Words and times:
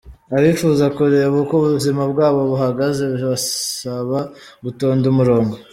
Abifuza 0.37 0.85
kureba 0.95 1.35
uko 1.43 1.53
ubuzima 1.59 2.01
bwabo 2.11 2.41
buhagaze 2.51 3.03
bibasaba 3.13 4.19
gutonda 4.63 5.05
umurongo. 5.13 5.55